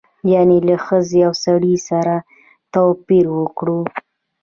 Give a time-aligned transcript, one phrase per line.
[0.33, 2.15] یعنې له ښځې او سړي سره
[2.73, 3.79] توپیر وکړو.